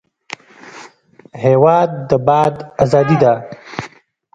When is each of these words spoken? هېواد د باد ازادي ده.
هېواد 1.43 1.89
د 2.09 2.11
باد 2.27 2.55
ازادي 2.83 3.17
ده. 3.23 3.33